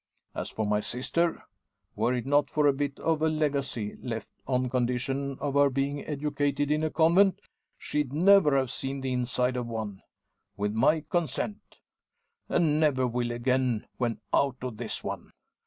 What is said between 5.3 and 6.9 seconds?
of her being educated in a